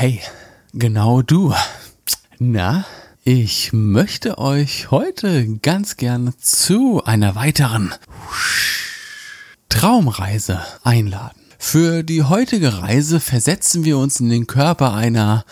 [0.00, 0.22] Hey,
[0.72, 1.52] genau du.
[2.38, 2.86] Na,
[3.22, 7.92] ich möchte euch heute ganz gern zu einer weiteren
[9.68, 11.42] Traumreise einladen.
[11.58, 15.44] Für die heutige Reise versetzen wir uns in den Körper einer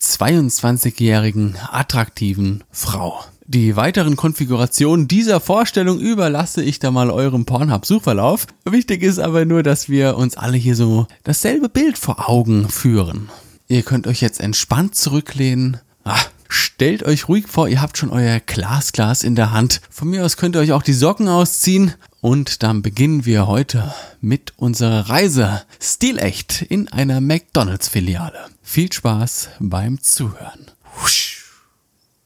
[0.00, 3.22] 22-jährigen attraktiven Frau.
[3.44, 8.46] Die weiteren Konfigurationen dieser Vorstellung überlasse ich da mal eurem Pornhub-Suchverlauf.
[8.64, 13.28] Wichtig ist aber nur, dass wir uns alle hier so dasselbe Bild vor Augen führen.
[13.74, 15.78] Ihr könnt euch jetzt entspannt zurücklehnen.
[16.04, 19.80] Ah, stellt euch ruhig vor, ihr habt schon euer Glasglas in der Hand.
[19.90, 21.92] Von mir aus könnt ihr euch auch die Socken ausziehen.
[22.20, 28.46] Und dann beginnen wir heute mit unserer Reise stilecht in einer McDonalds-Filiale.
[28.62, 30.70] Viel Spaß beim Zuhören.
[31.02, 31.33] Husch.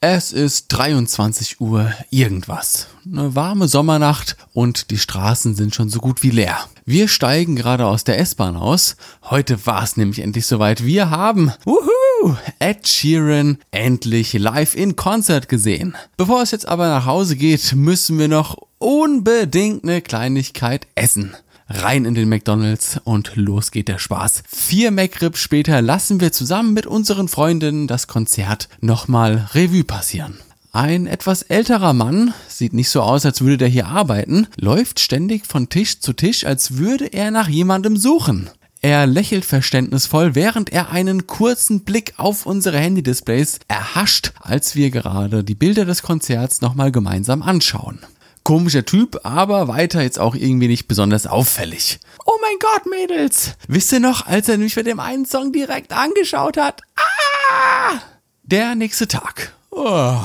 [0.01, 2.87] Es ist 23 Uhr irgendwas.
[3.05, 6.57] Eine warme Sommernacht und die Straßen sind schon so gut wie leer.
[6.85, 8.95] Wir steigen gerade aus der S-Bahn aus.
[9.25, 10.85] Heute war es nämlich endlich soweit.
[10.85, 15.97] Wir haben wuhu, Ed Sheeran endlich live in Konzert gesehen.
[16.17, 21.35] Bevor es jetzt aber nach Hause geht, müssen wir noch unbedingt eine Kleinigkeit essen
[21.69, 24.43] rein in den McDonald's und los geht der Spaß.
[24.49, 30.39] Vier McRib später lassen wir zusammen mit unseren Freundinnen das Konzert nochmal Revue passieren.
[30.73, 35.47] Ein etwas älterer Mann, sieht nicht so aus, als würde der hier arbeiten, läuft ständig
[35.47, 38.51] von Tisch zu Tisch, als würde er nach jemandem suchen.
[38.81, 45.43] Er lächelt verständnisvoll, während er einen kurzen Blick auf unsere Handy-Displays erhascht, als wir gerade
[45.43, 48.01] die Bilder des Konzerts nochmal gemeinsam anschauen
[48.49, 52.01] komischer Typ, aber weiter jetzt auch irgendwie nicht besonders auffällig.
[52.25, 53.53] Oh mein Gott, Mädels!
[53.67, 56.81] Wisst ihr noch, als er mich für den einen Song direkt angeschaut hat?
[56.97, 57.99] Ah!
[58.45, 59.53] Der nächste Tag.
[59.71, 60.17] Oh,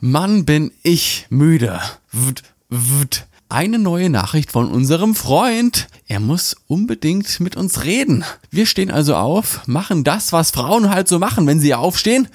[0.00, 1.80] Mann, bin ich müde.
[2.12, 3.24] Wut, wut.
[3.48, 5.86] Eine neue Nachricht von unserem Freund.
[6.12, 8.22] Er muss unbedingt mit uns reden.
[8.50, 12.28] Wir stehen also auf, machen das, was Frauen halt so machen, wenn sie aufstehen.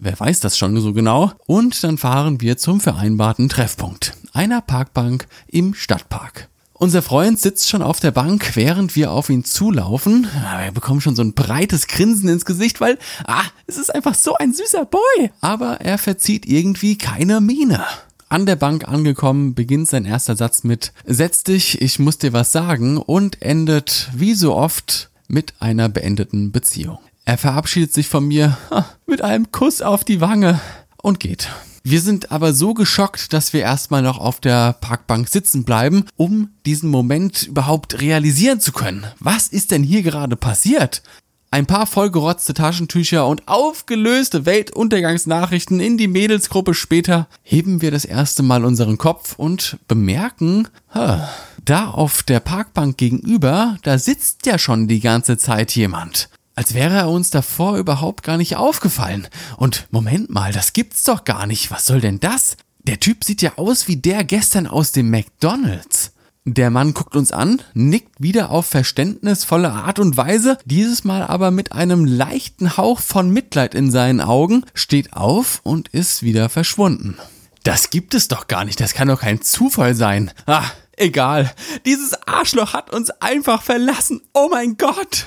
[0.00, 1.32] Wer weiß das schon so genau?
[1.46, 6.48] Und dann fahren wir zum vereinbarten Treffpunkt einer Parkbank im Stadtpark.
[6.72, 10.26] Unser Freund sitzt schon auf der Bank, während wir auf ihn zulaufen.
[10.64, 14.36] Wir bekommen schon so ein breites Grinsen ins Gesicht, weil, ah, es ist einfach so
[14.36, 15.30] ein süßer Boy.
[15.42, 17.84] Aber er verzieht irgendwie keine Miene.
[18.30, 22.52] An der Bank angekommen, beginnt sein erster Satz mit Setz dich, ich muss dir was
[22.52, 26.98] sagen und endet, wie so oft, mit einer beendeten Beziehung.
[27.24, 28.58] Er verabschiedet sich von mir
[29.06, 30.60] mit einem Kuss auf die Wange
[31.02, 31.48] und geht.
[31.84, 36.50] Wir sind aber so geschockt, dass wir erstmal noch auf der Parkbank sitzen bleiben, um
[36.66, 39.06] diesen Moment überhaupt realisieren zu können.
[39.20, 41.02] Was ist denn hier gerade passiert?
[41.50, 48.42] Ein paar vollgerotzte Taschentücher und aufgelöste Weltuntergangsnachrichten in die Mädelsgruppe später heben wir das erste
[48.42, 55.00] Mal unseren Kopf und bemerken, da auf der Parkbank gegenüber, da sitzt ja schon die
[55.00, 59.28] ganze Zeit jemand als wäre er uns davor überhaupt gar nicht aufgefallen.
[59.58, 61.70] Und Moment mal, das gibt's doch gar nicht.
[61.70, 62.56] Was soll denn das?
[62.82, 66.10] Der Typ sieht ja aus wie der gestern aus dem McDonald's.
[66.54, 71.50] Der Mann guckt uns an, nickt wieder auf verständnisvolle Art und Weise, dieses Mal aber
[71.50, 77.18] mit einem leichten Hauch von Mitleid in seinen Augen, steht auf und ist wieder verschwunden.
[77.64, 80.30] Das gibt es doch gar nicht, das kann doch kein Zufall sein.
[80.46, 80.64] Ah,
[80.96, 81.52] egal.
[81.84, 84.22] Dieses Arschloch hat uns einfach verlassen.
[84.32, 85.26] Oh mein Gott.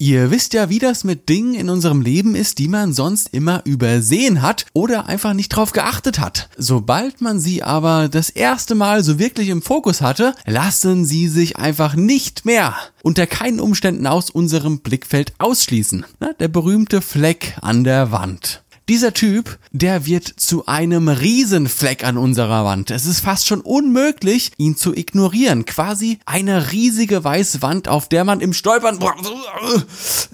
[0.00, 3.62] Ihr wisst ja, wie das mit Dingen in unserem Leben ist, die man sonst immer
[3.64, 6.50] übersehen hat oder einfach nicht drauf geachtet hat.
[6.56, 11.56] Sobald man sie aber das erste Mal so wirklich im Fokus hatte, lassen sie sich
[11.56, 16.06] einfach nicht mehr unter keinen Umständen aus unserem Blickfeld ausschließen.
[16.20, 18.62] Na, der berühmte Fleck an der Wand.
[18.88, 22.90] Dieser Typ, der wird zu einem Riesenfleck an unserer Wand.
[22.90, 25.66] Es ist fast schon unmöglich, ihn zu ignorieren.
[25.66, 28.98] Quasi eine riesige weiße Wand, auf der man im Stolpern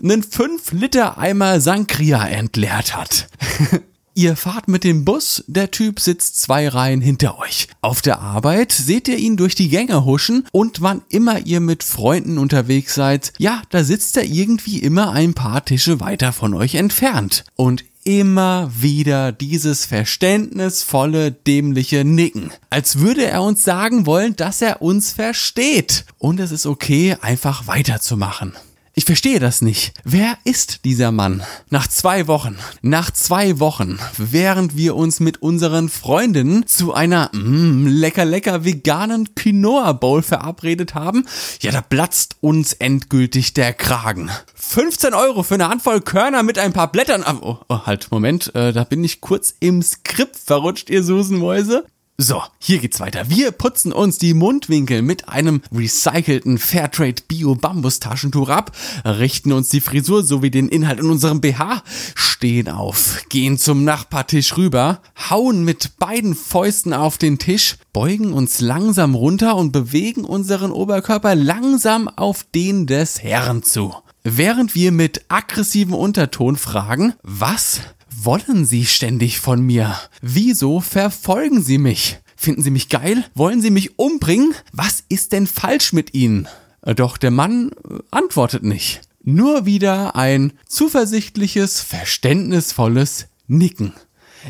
[0.01, 3.27] einen 5 Liter Eimer Sankria entleert hat.
[4.17, 7.67] Ihr fahrt mit dem Bus, der Typ sitzt zwei Reihen hinter euch.
[7.81, 11.83] Auf der Arbeit seht ihr ihn durch die Gänge huschen und wann immer ihr mit
[11.83, 16.77] Freunden unterwegs seid, ja, da sitzt er irgendwie immer ein paar Tische weiter von euch
[16.77, 17.45] entfernt.
[17.57, 22.53] Und immer wieder dieses verständnisvolle, dämliche Nicken.
[22.71, 26.05] Als würde er uns sagen wollen, dass er uns versteht.
[26.19, 28.53] Und es ist okay, einfach weiterzumachen.
[28.97, 29.93] Ich verstehe das nicht.
[30.05, 31.43] Wer ist dieser Mann?
[31.69, 37.89] Nach zwei Wochen, nach zwei Wochen, während wir uns mit unseren Freundinnen zu einer mm,
[37.89, 41.27] lecker lecker veganen Quinoa Bowl verabredet haben,
[41.61, 44.31] ja, da platzt uns endgültig der Kragen.
[44.55, 47.25] 15 Euro für eine Handvoll Körner mit ein paar Blättern.
[47.41, 51.85] Oh, oh halt, Moment, äh, da bin ich kurz im Skript verrutscht, ihr Susenmäuse.
[52.17, 53.29] So, hier geht's weiter.
[53.29, 58.71] Wir putzen uns die Mundwinkel mit einem recycelten Fairtrade Bio Bambus Taschentuch ab,
[59.05, 61.83] richten uns die Frisur sowie den Inhalt in unserem BH,
[62.15, 68.61] stehen auf, gehen zum Nachbartisch rüber, hauen mit beiden Fäusten auf den Tisch, beugen uns
[68.61, 73.93] langsam runter und bewegen unseren Oberkörper langsam auf den des Herrn zu.
[74.23, 77.81] Während wir mit aggressivem Unterton fragen, was
[78.23, 79.99] wollen Sie ständig von mir?
[80.21, 82.19] Wieso verfolgen Sie mich?
[82.37, 83.25] Finden Sie mich geil?
[83.35, 84.55] Wollen Sie mich umbringen?
[84.73, 86.49] Was ist denn falsch mit Ihnen?
[86.83, 89.01] Doch der Mann äh, antwortet nicht.
[89.23, 93.95] Nur wieder ein zuversichtliches, verständnisvolles Nicken.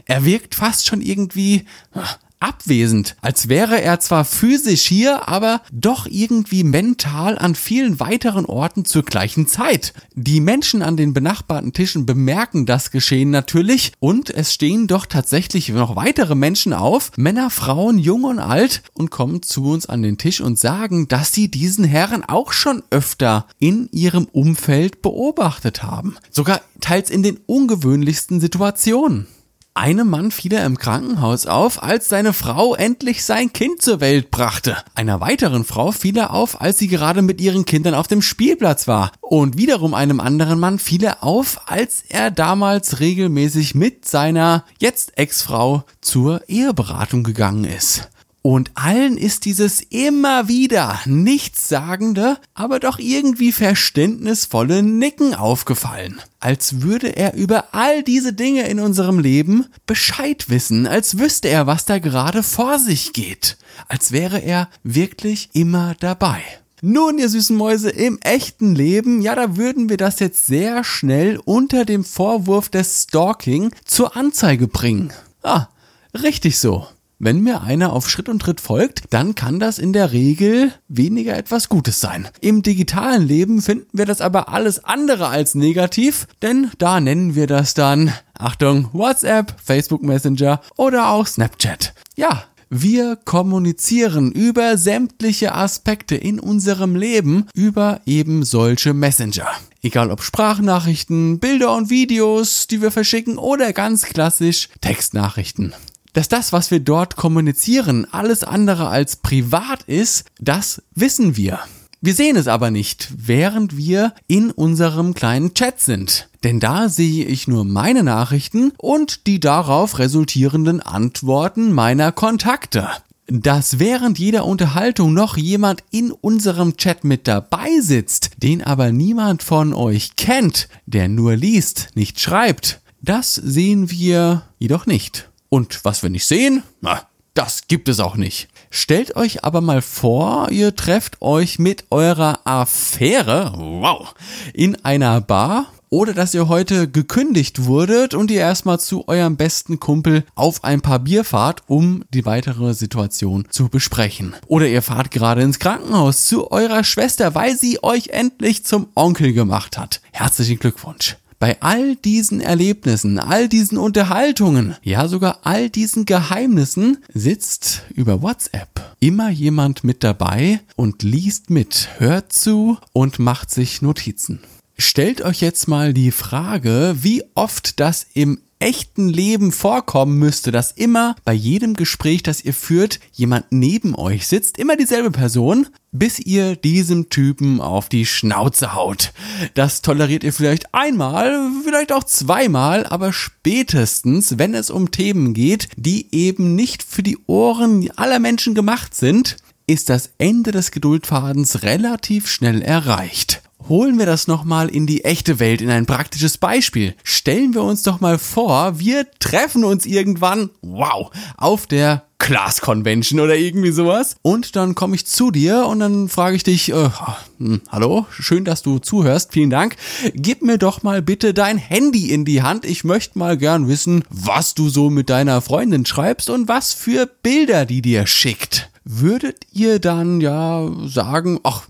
[0.07, 2.01] Er wirkt fast schon irgendwie äh,
[2.44, 8.85] abwesend, als wäre er zwar physisch hier, aber doch irgendwie mental an vielen weiteren Orten
[8.85, 9.94] zur gleichen Zeit.
[10.14, 15.70] Die Menschen an den benachbarten Tischen bemerken das Geschehen natürlich und es stehen doch tatsächlich
[15.70, 20.19] noch weitere Menschen auf, Männer, Frauen, jung und alt, und kommen zu uns an den
[20.19, 26.17] Tisch und sagen, dass sie diesen Herren auch schon öfter in ihrem Umfeld beobachtet haben.
[26.31, 29.29] Sogar teils in den ungewöhnlichsten Situationen.
[29.76, 34.31] Einem Mann fiel er im Krankenhaus auf, als seine Frau endlich sein Kind zur Welt
[34.31, 34.76] brachte.
[34.94, 38.87] Einer weiteren Frau fiel er auf, als sie gerade mit ihren Kindern auf dem Spielplatz
[38.87, 39.11] war.
[39.21, 45.19] Und wiederum einem anderen Mann fiel er auf, als er damals regelmäßig mit seiner jetzt
[45.19, 48.09] Ex-Frau zur Eheberatung gegangen ist.
[48.46, 56.20] Und allen ist dieses immer wieder nichtssagende, aber doch irgendwie verständnisvolle Nicken aufgefallen.
[56.41, 61.67] Als würde er über all diese Dinge in unserem Leben Bescheid wissen, als wüsste er,
[61.67, 63.56] was da gerade vor sich geht.
[63.88, 66.43] Als wäre er wirklich immer dabei.
[66.82, 71.41] Nun, ihr süßen Mäuse, im echten Leben, ja, da würden wir das jetzt sehr schnell
[71.46, 75.14] unter dem Vorwurf des Stalking zur Anzeige bringen.
[75.43, 75.69] Ah,
[76.12, 76.87] richtig so.
[77.21, 81.37] Wenn mir einer auf Schritt und Tritt folgt, dann kann das in der Regel weniger
[81.37, 82.29] etwas Gutes sein.
[82.41, 87.47] Im digitalen Leben finden wir das aber alles andere als negativ, denn da nennen wir
[87.47, 91.95] das dann, Achtung, WhatsApp, Facebook Messenger oder auch Snapchat.
[92.17, 99.47] Ja, wir kommunizieren über sämtliche Aspekte in unserem Leben über eben solche Messenger.
[99.83, 105.75] Egal ob Sprachnachrichten, Bilder und Videos, die wir verschicken oder ganz klassisch Textnachrichten
[106.15, 111.59] dass das, was wir dort kommunizieren, alles andere als privat ist, das wissen wir.
[112.01, 116.29] Wir sehen es aber nicht, während wir in unserem kleinen Chat sind.
[116.45, 122.89] Denn da sehe ich nur meine Nachrichten und die darauf resultierenden Antworten meiner Kontakte.
[123.27, 129.43] Dass während jeder Unterhaltung noch jemand in unserem Chat mit dabei sitzt, den aber niemand
[129.43, 135.31] von euch kennt, der nur liest, nicht schreibt, das sehen wir jedoch nicht.
[135.55, 137.03] Und was wir nicht sehen, na,
[137.35, 138.49] das gibt es auch nicht.
[138.71, 144.17] Stellt euch aber mal vor, ihr trefft euch mit eurer Affäre, wow,
[144.53, 149.79] in einer Bar oder dass ihr heute gekündigt wurdet und ihr erstmal zu eurem besten
[149.79, 154.35] Kumpel auf ein paar Bier fahrt, um die weitere Situation zu besprechen.
[154.49, 159.33] Oder ihr fahrt gerade ins Krankenhaus zu eurer Schwester, weil sie euch endlich zum Onkel
[159.33, 160.01] gemacht hat.
[160.11, 161.17] Herzlichen Glückwunsch.
[161.44, 168.96] Bei all diesen Erlebnissen, all diesen Unterhaltungen, ja sogar all diesen Geheimnissen sitzt über WhatsApp
[168.99, 174.41] immer jemand mit dabei und liest mit, hört zu und macht sich Notizen.
[174.79, 180.73] Stellt euch jetzt mal die Frage, wie oft das im echten Leben vorkommen müsste, dass
[180.73, 186.19] immer bei jedem Gespräch, das ihr führt, jemand neben euch sitzt, immer dieselbe Person, bis
[186.19, 189.13] ihr diesem Typen auf die Schnauze haut.
[189.55, 195.69] Das toleriert ihr vielleicht einmal, vielleicht auch zweimal, aber spätestens, wenn es um Themen geht,
[195.77, 201.63] die eben nicht für die Ohren aller Menschen gemacht sind, ist das Ende des Geduldfadens
[201.63, 203.43] relativ schnell erreicht.
[203.67, 206.94] Holen wir das nochmal in die echte Welt, in ein praktisches Beispiel.
[207.03, 213.21] Stellen wir uns doch mal vor, wir treffen uns irgendwann, wow, auf der Class Convention
[213.21, 214.17] oder irgendwie sowas.
[214.21, 216.91] Und dann komme ich zu dir und dann frage ich dich, äh,
[217.39, 219.77] hm, hallo, schön, dass du zuhörst, vielen Dank.
[220.13, 222.67] Gib mir doch mal bitte dein Handy in die Hand.
[222.67, 227.06] Ich möchte mal gern wissen, was du so mit deiner Freundin schreibst und was für
[227.06, 228.71] Bilder die dir schickt.
[228.85, 231.63] Würdet ihr dann ja sagen, ach,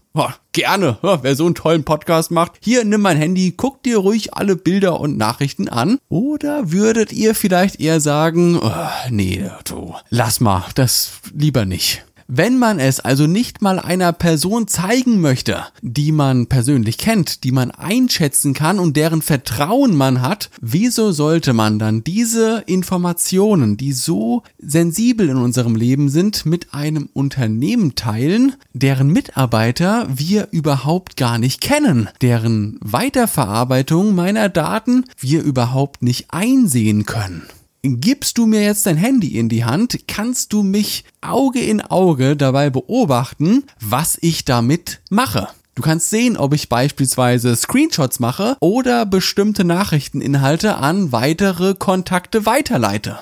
[0.52, 2.52] gerne, wer so einen tollen Podcast macht.
[2.60, 5.98] Hier, nimm mein Handy, guck dir ruhig alle Bilder und Nachrichten an.
[6.08, 8.72] Oder würdet ihr vielleicht eher sagen, oh,
[9.10, 12.04] nee, du, lass mal, das lieber nicht.
[12.26, 17.52] Wenn man es also nicht mal einer Person zeigen möchte, die man persönlich kennt, die
[17.52, 23.92] man einschätzen kann und deren Vertrauen man hat, wieso sollte man dann diese Informationen, die
[23.92, 31.38] so sensibel in unserem Leben sind, mit einem Unternehmen teilen, deren Mitarbeiter wir überhaupt gar
[31.38, 37.42] nicht kennen, deren Weiterverarbeitung meiner Daten wir überhaupt nicht einsehen können?
[37.86, 42.34] Gibst du mir jetzt dein Handy in die Hand, kannst du mich Auge in Auge
[42.34, 45.48] dabei beobachten, was ich damit mache.
[45.74, 53.18] Du kannst sehen, ob ich beispielsweise Screenshots mache oder bestimmte Nachrichteninhalte an weitere Kontakte weiterleite.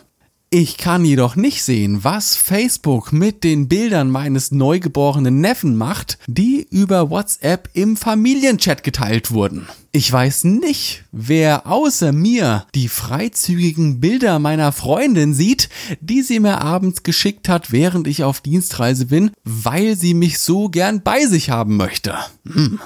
[0.54, 6.66] Ich kann jedoch nicht sehen, was Facebook mit den Bildern meines neugeborenen Neffen macht, die
[6.68, 9.66] über WhatsApp im Familienchat geteilt wurden.
[9.92, 15.70] Ich weiß nicht, wer außer mir die freizügigen Bilder meiner Freundin sieht,
[16.02, 20.68] die sie mir abends geschickt hat, während ich auf Dienstreise bin, weil sie mich so
[20.68, 22.14] gern bei sich haben möchte.
[22.44, 22.78] Hm.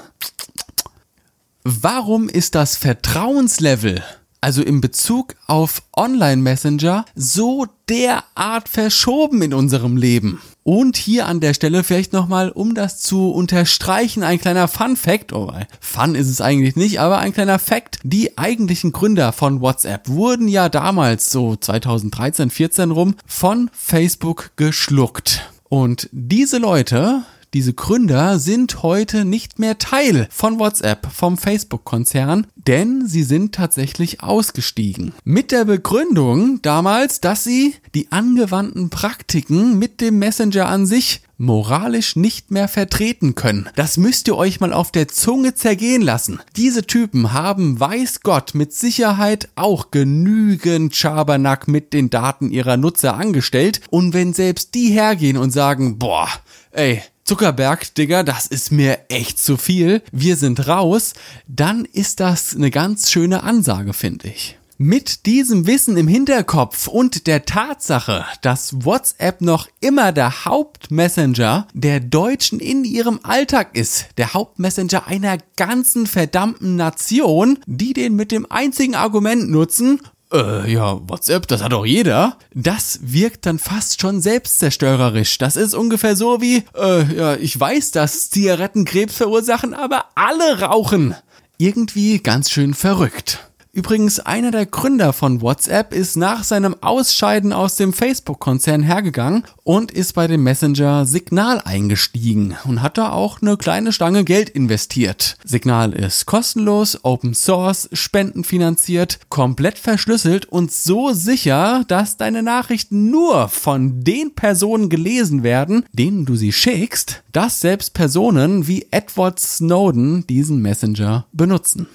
[1.64, 4.04] Warum ist das Vertrauenslevel
[4.40, 10.40] also in Bezug auf Online-Messenger, so derart verschoben in unserem Leben.
[10.62, 15.52] Und hier an der Stelle vielleicht nochmal, um das zu unterstreichen, ein kleiner Fun-Fact, oh,
[15.80, 18.00] Fun ist es eigentlich nicht, aber ein kleiner Fact.
[18.02, 25.48] Die eigentlichen Gründer von WhatsApp wurden ja damals, so 2013, 14 rum, von Facebook geschluckt.
[25.68, 27.22] Und diese Leute,
[27.54, 34.22] diese Gründer sind heute nicht mehr Teil von WhatsApp, vom Facebook-Konzern, denn sie sind tatsächlich
[34.22, 35.12] ausgestiegen.
[35.24, 42.16] Mit der Begründung damals, dass sie die angewandten Praktiken mit dem Messenger an sich moralisch
[42.16, 43.68] nicht mehr vertreten können.
[43.74, 46.40] Das müsst ihr euch mal auf der Zunge zergehen lassen.
[46.56, 53.16] Diese Typen haben, weiß Gott, mit Sicherheit auch genügend Schabernack mit den Daten ihrer Nutzer
[53.16, 53.80] angestellt.
[53.90, 56.28] Und wenn selbst die hergehen und sagen, boah,
[56.72, 61.14] ey, Zuckerberg, Digga, das ist mir echt zu viel, wir sind raus,
[61.48, 64.56] dann ist das eine ganz schöne Ansage, finde ich.
[64.78, 72.00] Mit diesem Wissen im Hinterkopf und der Tatsache, dass WhatsApp noch immer der Hauptmessenger der
[72.00, 78.44] Deutschen in ihrem Alltag ist, der Hauptmessenger einer ganzen verdammten Nation, die den mit dem
[78.50, 82.36] einzigen Argument nutzen, äh, ja, WhatsApp, das hat doch jeder.
[82.52, 85.38] Das wirkt dann fast schon selbstzerstörerisch.
[85.38, 90.60] Das ist ungefähr so wie, äh, ja, ich weiß, dass Zigaretten Krebs verursachen, aber alle
[90.60, 91.14] rauchen.
[91.56, 93.48] Irgendwie ganz schön verrückt.
[93.76, 99.92] Übrigens, einer der Gründer von WhatsApp ist nach seinem Ausscheiden aus dem Facebook-Konzern hergegangen und
[99.92, 105.36] ist bei dem Messenger Signal eingestiegen und hat da auch eine kleine Stange Geld investiert.
[105.44, 113.48] Signal ist kostenlos, Open Source, spendenfinanziert, komplett verschlüsselt und so sicher, dass deine Nachrichten nur
[113.48, 120.26] von den Personen gelesen werden, denen du sie schickst, dass selbst Personen wie Edward Snowden
[120.26, 121.86] diesen Messenger benutzen.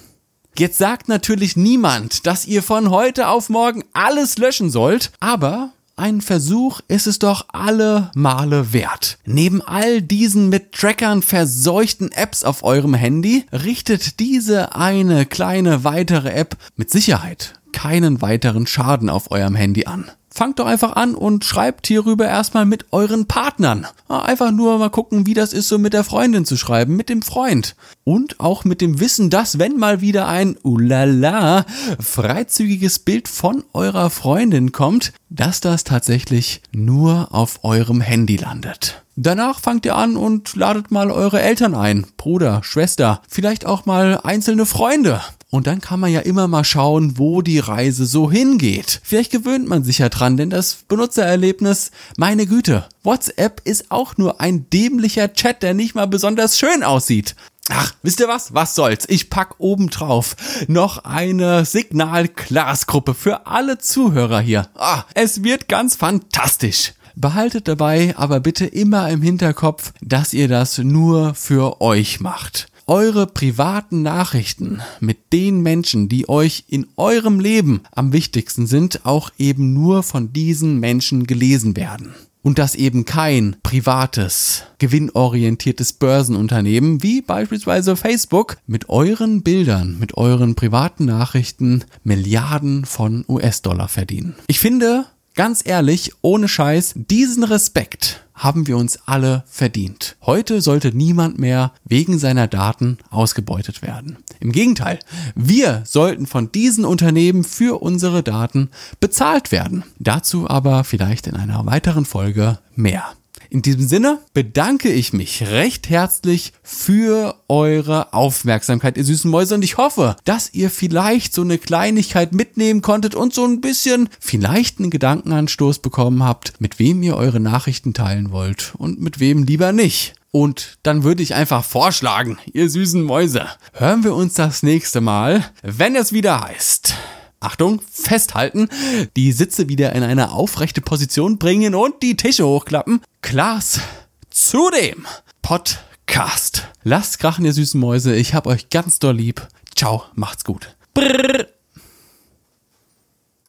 [0.57, 6.21] Jetzt sagt natürlich niemand, dass ihr von heute auf morgen alles löschen sollt, aber ein
[6.21, 9.17] Versuch ist es doch alle Male wert.
[9.25, 16.29] Neben all diesen mit Trackern verseuchten Apps auf eurem Handy richtet diese eine kleine weitere
[16.31, 21.45] App mit Sicherheit keinen weiteren Schaden auf eurem Handy an fangt doch einfach an und
[21.45, 23.85] schreibt hierüber erstmal mit euren Partnern.
[24.07, 27.21] Einfach nur mal gucken, wie das ist, so mit der Freundin zu schreiben, mit dem
[27.21, 27.75] Freund.
[28.03, 31.65] Und auch mit dem Wissen, dass wenn mal wieder ein ulala
[31.99, 39.03] freizügiges Bild von eurer Freundin kommt, dass das tatsächlich nur auf eurem Handy landet.
[39.17, 44.19] Danach fangt ihr an und ladet mal eure Eltern ein, Bruder, Schwester, vielleicht auch mal
[44.23, 45.21] einzelne Freunde.
[45.51, 49.01] Und dann kann man ja immer mal schauen, wo die Reise so hingeht.
[49.03, 54.39] Vielleicht gewöhnt man sich ja dran, denn das Benutzererlebnis, meine Güte, WhatsApp ist auch nur
[54.39, 57.35] ein dämlicher Chat, der nicht mal besonders schön aussieht.
[57.67, 58.53] Ach, wisst ihr was?
[58.53, 59.03] Was soll's?
[59.09, 60.37] Ich pack obendrauf
[60.69, 64.69] noch eine Signal-Class-Gruppe für alle Zuhörer hier.
[64.75, 66.93] Ah, es wird ganz fantastisch.
[67.15, 73.27] Behaltet dabei aber bitte immer im Hinterkopf, dass ihr das nur für euch macht eure
[73.27, 79.73] privaten Nachrichten mit den Menschen, die euch in eurem Leben am wichtigsten sind, auch eben
[79.73, 82.13] nur von diesen Menschen gelesen werden.
[82.43, 90.55] Und dass eben kein privates, gewinnorientiertes Börsenunternehmen wie beispielsweise Facebook mit euren Bildern, mit euren
[90.55, 94.33] privaten Nachrichten Milliarden von US-Dollar verdienen.
[94.47, 100.15] Ich finde, ganz ehrlich, ohne Scheiß, diesen Respekt haben wir uns alle verdient.
[100.23, 104.17] Heute sollte niemand mehr wegen seiner Daten ausgebeutet werden.
[104.39, 104.97] Im Gegenteil,
[105.35, 108.69] wir sollten von diesen Unternehmen für unsere Daten
[108.99, 109.83] bezahlt werden.
[109.99, 113.13] Dazu aber vielleicht in einer weiteren Folge mehr.
[113.53, 119.61] In diesem Sinne bedanke ich mich recht herzlich für eure Aufmerksamkeit, ihr süßen Mäuse, und
[119.61, 124.79] ich hoffe, dass ihr vielleicht so eine Kleinigkeit mitnehmen konntet und so ein bisschen vielleicht
[124.79, 129.73] einen Gedankenanstoß bekommen habt, mit wem ihr eure Nachrichten teilen wollt und mit wem lieber
[129.73, 130.13] nicht.
[130.31, 135.43] Und dann würde ich einfach vorschlagen, ihr süßen Mäuse, hören wir uns das nächste Mal,
[135.61, 136.93] wenn es wieder heißt.
[137.41, 138.69] Achtung, festhalten,
[139.15, 143.01] die Sitze wieder in eine aufrechte Position bringen und die Tische hochklappen.
[143.21, 143.81] Klaas,
[144.29, 145.07] zu dem
[145.41, 146.67] Podcast.
[146.83, 149.47] Lasst krachen, ihr süßen Mäuse, ich hab euch ganz doll lieb.
[149.75, 150.75] Ciao, macht's gut.
[150.93, 151.47] Brrr.